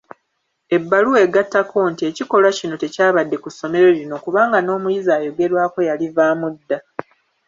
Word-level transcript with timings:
Ebbaluwa 0.75 1.19
egattako 1.25 1.79
nti, 1.91 2.03
ekikolwa 2.09 2.49
kino 2.57 2.75
tekyabadde 2.81 3.35
ku 3.43 3.49
ssomero 3.51 3.87
lino 3.97 4.15
kubanga 4.23 4.57
n'omuyizi 4.61 5.09
ayogerwako 5.17 5.79
yalivaamu 5.89 6.47
dda. 6.57 6.77